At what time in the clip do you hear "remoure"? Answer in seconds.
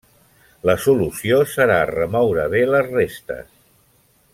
1.93-2.49